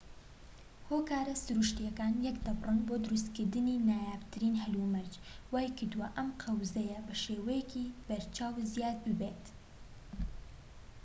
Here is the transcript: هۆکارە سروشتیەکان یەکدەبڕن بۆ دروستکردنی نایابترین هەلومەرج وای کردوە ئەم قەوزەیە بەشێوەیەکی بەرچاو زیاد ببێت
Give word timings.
هۆکارە 0.89 1.35
سروشتیەکان 1.45 2.13
یەکدەبڕن 2.27 2.77
بۆ 2.87 2.95
دروستکردنی 3.05 3.81
نایابترین 3.89 4.55
هەلومەرج 4.63 5.13
وای 5.51 5.69
کردوە 5.77 6.07
ئەم 6.15 6.29
قەوزەیە 6.41 6.99
بەشێوەیەکی 7.07 7.93
بەرچاو 8.07 8.53
زیاد 8.73 8.97
ببێت 9.05 9.43